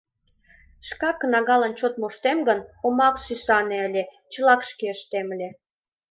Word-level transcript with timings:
Шкак 0.87 1.15
кнагалан 1.21 1.73
чот 1.79 1.93
моштем 2.01 2.37
гын, 2.47 2.59
омак 2.85 3.15
сӱсане 3.25 3.77
ыле, 3.87 4.03
чылак 4.31 4.61
шке 4.69 4.87
ыштем 4.95 5.27
ыле... 5.35 5.49